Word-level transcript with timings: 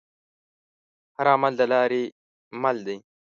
هر 1.15 1.27
عمل 1.35 1.53
دلارې 1.61 2.03
مل 2.61 2.77
دی. 2.87 2.97